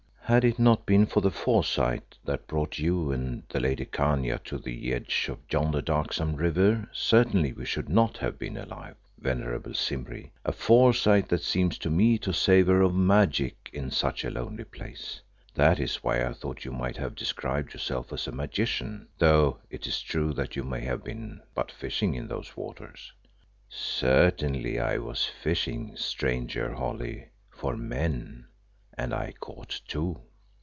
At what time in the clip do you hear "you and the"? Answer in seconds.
2.79-3.59